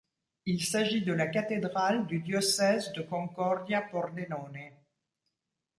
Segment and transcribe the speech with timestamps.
[0.47, 4.71] Il s'agit de la cathédrale du diocèse de Concordia-Pordenone.